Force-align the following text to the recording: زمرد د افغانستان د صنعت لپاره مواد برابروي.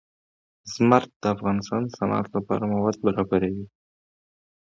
زمرد 0.73 1.09
د 1.21 1.23
افغانستان 1.35 1.81
د 1.85 1.89
صنعت 1.97 2.27
لپاره 2.35 2.63
مواد 2.73 2.95
برابروي. 3.05 3.65